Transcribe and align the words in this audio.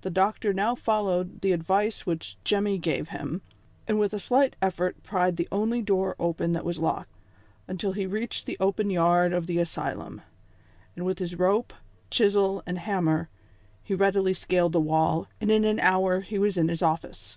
The 0.00 0.08
Doctor 0.08 0.54
now 0.54 0.74
followed 0.74 1.42
the 1.42 1.52
advice 1.52 2.06
which 2.06 2.38
Jemmy 2.42 2.78
gave 2.78 3.10
him, 3.10 3.42
and 3.86 3.98
with 4.00 4.14
a 4.14 4.18
slight 4.18 4.56
effort 4.62 5.02
pried 5.02 5.36
the 5.36 5.46
only 5.52 5.82
door 5.82 6.16
open 6.18 6.54
that 6.54 6.64
was 6.64 6.78
locked, 6.78 7.10
until 7.68 7.92
he 7.92 8.06
reached 8.06 8.46
the 8.46 8.56
open 8.60 8.88
yard 8.88 9.34
of 9.34 9.46
the 9.46 9.58
asjdum; 9.58 10.22
and 10.96 11.04
with 11.04 11.18
his 11.18 11.38
rope, 11.38 11.74
chisel 12.10 12.62
and 12.66 12.78
hammer, 12.78 13.28
he 13.82 13.94
readily 13.94 14.32
scaled 14.32 14.72
the 14.72 14.80
wall, 14.80 15.26
and 15.38 15.50
in 15.50 15.64
an 15.66 15.78
hour 15.80 16.20
he 16.20 16.38
was 16.38 16.56
in 16.56 16.68
his 16.68 16.80
office. 16.80 17.36